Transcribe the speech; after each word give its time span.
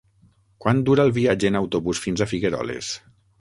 Quant 0.63 0.79
dura 0.87 1.05
el 1.09 1.13
viatge 1.17 1.51
en 1.53 1.59
autobús 1.61 2.01
fins 2.07 2.25
a 2.25 2.29
Figueroles? 2.33 2.91